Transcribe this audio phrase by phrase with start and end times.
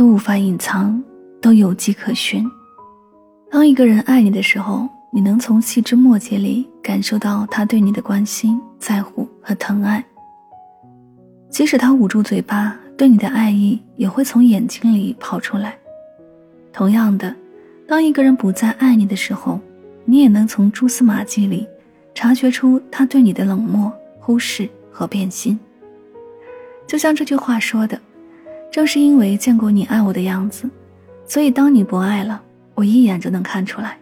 [0.00, 0.98] 都无法隐藏，
[1.42, 2.42] 都有迹可循。
[3.50, 10.02] 当一个人爱你的时候，你能从细枝末节里感受到他对你的关心、在乎和疼爱。
[11.50, 15.76] 即使他捂住嘴巴，对你的爱意也会从眼睛里跑出来。
[16.72, 17.36] 同样的，
[17.86, 19.60] 当一个人不再爱你的时候，
[20.06, 21.68] 你也能从蛛丝马迹里
[22.14, 25.60] 察觉出他对你的冷漠、忽视和变心。
[26.86, 28.00] 就像这句话说的。
[28.70, 30.70] 正是因为见过你爱我的样子，
[31.26, 32.40] 所以当你不爱了，
[32.74, 33.98] 我一眼就能看出来。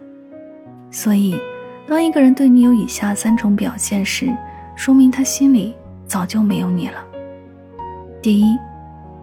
[0.90, 1.40] 所以，
[1.86, 4.30] 当一个人对你有以下三种表现时，
[4.76, 5.74] 说明他心里
[6.06, 7.02] 早就没有你了。
[8.20, 8.58] 第一，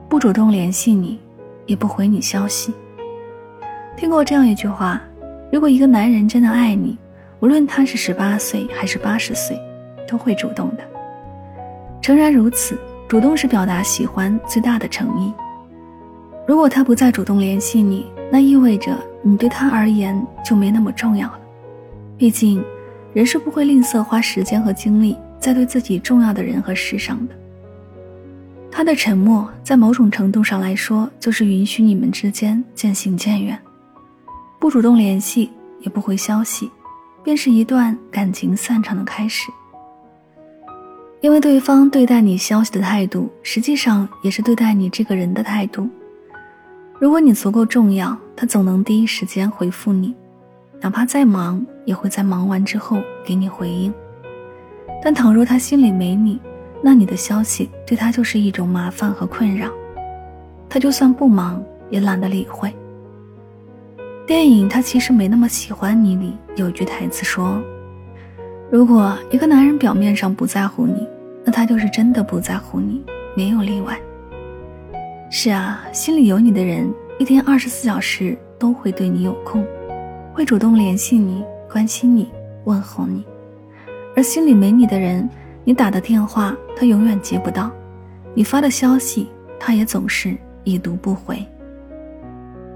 [0.09, 1.19] 不主动联系你，
[1.67, 2.73] 也不回你消息。
[3.95, 4.99] 听过这样一句话：
[5.51, 6.97] 如果一个男人真的爱你，
[7.39, 9.59] 无论他是十八岁还是八十岁，
[10.07, 10.83] 都会主动的。
[12.01, 12.75] 诚然如此。
[13.07, 15.31] 主动是表达喜欢最大的诚意。
[16.47, 21.39] 如果他不再主动联系你，那意味着你对他而言就没那么重要了。
[22.17, 22.63] 毕竟，
[23.13, 27.35] 人是不会吝啬花时间和精力在对自己重要的人和事上的。
[28.71, 33.57] 他的沉默，在某种程度上来说，就是允许你们之间渐行渐远。
[34.59, 36.69] 不主动联系，也不回消息，
[37.23, 39.51] 便是一段感情散场的开始。
[41.25, 45.89] 因为对方对待你消息的态度，实际上也是对待你这个人的态度。
[46.99, 50.13] 如果你足够重要，他总能第一时间回复你，
[50.79, 53.91] 哪怕再忙，也会在忙完之后给你回应。
[55.03, 56.39] 但倘若他心里没你，
[56.79, 59.67] 那你的消息对他就是一种麻烦和困扰，
[60.69, 61.59] 他就算不忙，
[61.89, 62.71] 也懒得理会。
[64.27, 67.59] 电影《他其实没那么喜欢你》里有一句台词说
[68.69, 71.03] ：“如果一个男人表面上不在乎你，”
[71.45, 73.03] 那他就是真的不在乎你，
[73.35, 73.97] 没有例外。
[75.29, 79.65] 是啊，心里有你的人，一天二十四小时都会对你有空，
[80.33, 82.31] 会主动联系你、关心你、
[82.63, 83.21] 问候你；
[84.15, 85.29] 而心里没你的人，
[85.63, 87.69] 你打的电话他永远接不到，
[88.33, 89.29] 你发的消息
[89.59, 91.45] 他也总是已读不回。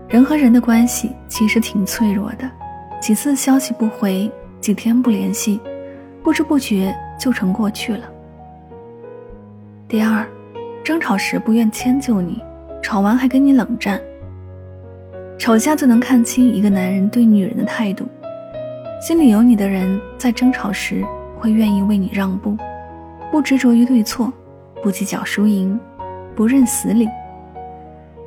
[0.07, 2.49] 人和人的关系其实挺脆弱的，
[2.99, 5.59] 几次消息不回，几天不联系，
[6.23, 8.09] 不知不觉就成过去了。
[9.89, 10.23] 第二，
[10.83, 12.39] 争吵时不愿迁就你，
[12.79, 13.99] 吵完还跟你冷战。
[15.35, 18.05] 吵架最能看清一个男人对女人的态度。
[19.01, 21.03] 心里有你的人，在争吵时
[21.39, 22.55] 会愿意为你让步，
[23.31, 24.31] 不执着于对错，
[24.83, 25.79] 不计较输赢，
[26.35, 27.09] 不认死理。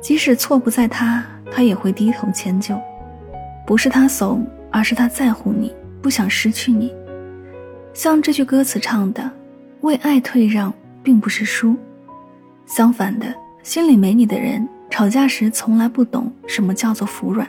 [0.01, 2.77] 即使错不在他，他也会低头迁就。
[3.65, 6.93] 不是他怂，而是他在乎你，不想失去你。
[7.93, 9.31] 像这句歌词唱的
[9.79, 10.73] ：“为爱退让。”
[11.03, 11.75] 并不是输，
[12.65, 13.27] 相反的，
[13.61, 17.47] 心里没你的人，吵架时从来不懂什么叫做服软，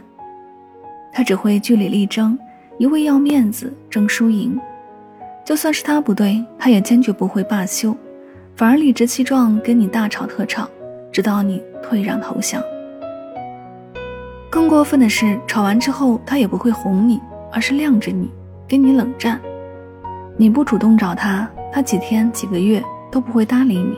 [1.12, 2.36] 他只会据理力争，
[2.78, 4.60] 一味要面子争输赢。
[5.44, 7.96] 就算是他不对，他也坚决不会罢休，
[8.56, 10.68] 反而理直气壮跟你大吵特吵，
[11.12, 12.62] 直到你退让投降。
[14.50, 17.20] 更过分的是，吵完之后他也不会哄你，
[17.52, 18.30] 而是晾着你，
[18.68, 19.40] 跟你冷战。
[20.36, 22.82] 你不主动找他，他几天几个月。
[23.14, 23.96] 都不会搭理你。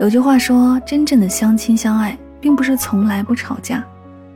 [0.00, 3.84] 有句话说，真正的相亲相爱，并不是从来不吵架，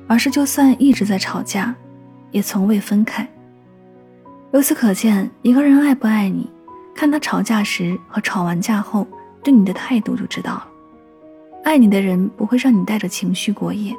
[0.06, 1.74] 而是就算一直在吵架，
[2.30, 3.26] 也从未分开。
[4.52, 6.50] 由此可见，一个人爱不爱你，
[6.94, 9.06] 看他吵架时和吵完架后
[9.42, 10.68] 对你的态度就知道了。
[11.64, 13.96] 爱你的人不会让你带着情绪过夜，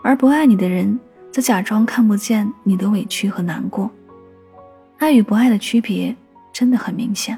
[0.00, 0.96] 而不爱你的人
[1.32, 3.90] 则假装看不见你的委屈和难过。
[4.98, 6.14] 爱与不爱的区别
[6.52, 7.36] 真的很明显。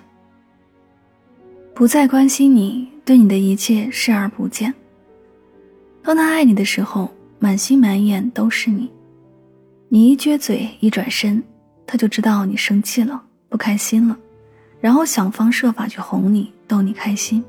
[1.74, 4.72] 不再关心你，对你的一切视而不见。
[6.02, 8.90] 当他爱你的时候，满心满眼都是你。
[9.88, 11.42] 你一撅嘴，一转身，
[11.86, 14.16] 他就知道你生气了，不开心了，
[14.80, 17.42] 然后想方设法去哄你，逗你开心。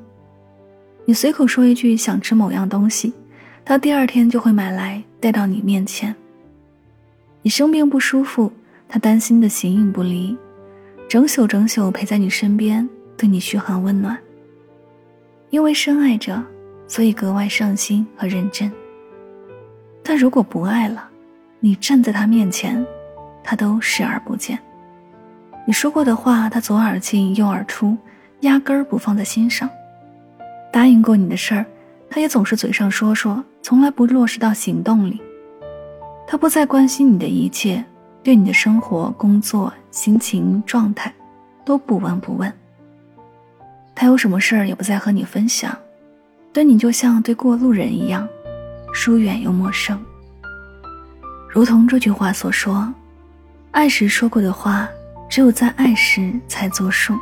[1.06, 3.12] 你随口说一句想吃某样东西，
[3.66, 6.16] 他第二天就会买来带到你面前。
[7.42, 8.50] 你生病不舒服，
[8.88, 10.36] 他担心的形影不离，
[11.10, 12.88] 整宿整宿陪在你身边。
[13.18, 14.18] 对你嘘寒问暖，
[15.50, 16.44] 因为深爱着，
[16.88, 18.72] 所以格外上心和认真。
[20.04, 21.10] 但如果不爱了，
[21.60, 22.86] 你站在他面前，
[23.44, 24.60] 他都视而不见。
[25.66, 27.98] 你说过的话，他左耳进右耳出，
[28.42, 29.70] 压根儿不放在心上。
[30.72, 31.66] 答应过你的事儿，
[32.10, 35.22] 他也总是嘴上说说，从来不落实到行动里。
[36.28, 37.82] 他不再关心你的一切，
[38.24, 41.14] 对你的生活、工作、心情、状态，
[41.64, 42.52] 都不闻不问。
[43.96, 45.78] 他有什么事儿也不再和你分享，
[46.52, 48.28] 对你就像对过路人一样，
[48.94, 50.00] 疏远又陌生。
[51.48, 52.92] 如同这句话所说
[53.72, 54.90] ：“爱时说过的话，
[55.30, 57.16] 只有在爱时才作数。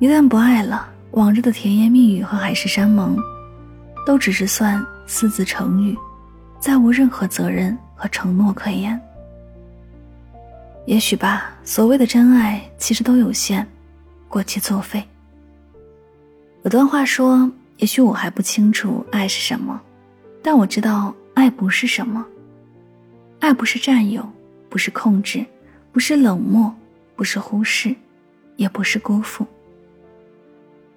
[0.00, 3.16] 一旦不爱了，往日的甜言蜜语和海誓山盟，
[4.04, 5.96] 都只是算四字成语，
[6.58, 9.00] 再无任何责任和承诺可言。
[10.86, 13.64] 也许吧，所谓的真爱，其实都有限，
[14.28, 15.00] 过期作废。”
[16.64, 19.80] 有段话说：“也许我还不清楚爱是什么，
[20.40, 22.24] 但我知道爱不是什么。
[23.40, 24.24] 爱不是占有，
[24.68, 25.44] 不是控制，
[25.90, 26.72] 不是冷漠，
[27.16, 27.92] 不是忽视，
[28.54, 29.44] 也不是辜负。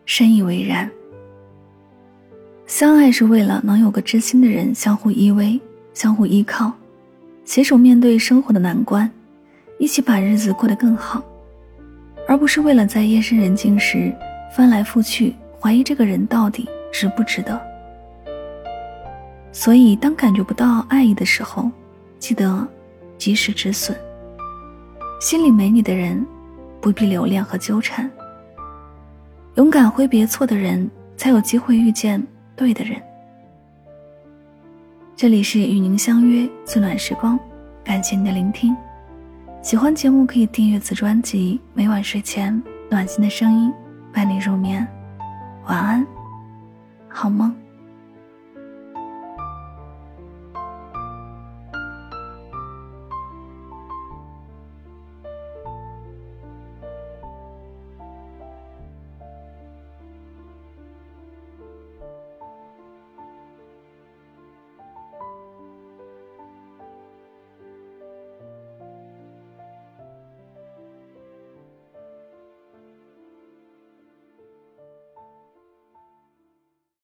[0.05, 0.87] 深以为然。
[2.67, 5.59] 相爱是为了能有个知心的人相互依偎、
[5.95, 6.71] 相互依靠，
[7.43, 9.09] 携手面对生活的难关，
[9.79, 11.23] 一起把日子过得更好，
[12.27, 14.15] 而不是为了在夜深人静时
[14.55, 17.59] 翻来覆去。”怀疑这个人到底值不值得，
[19.51, 21.69] 所以当感觉不到爱意的时候，
[22.19, 22.67] 记得
[23.17, 23.97] 及时止损。
[25.19, 26.25] 心里没你的人，
[26.79, 28.09] 不必留恋和纠缠。
[29.55, 32.21] 勇敢挥别错的人，才有机会遇见
[32.55, 33.01] 对的人。
[35.15, 37.39] 这里是与您相约最暖时光，
[37.83, 38.75] 感谢您的聆听。
[39.61, 43.73] 喜欢节目可以订阅此专辑，每晚睡前暖心的声音
[44.13, 44.85] 伴你入眠。
[45.67, 46.05] 晚安，
[47.09, 47.64] 好梦。